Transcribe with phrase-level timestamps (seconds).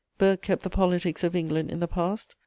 [0.17, 2.33] Burke kept the politics of England in the past.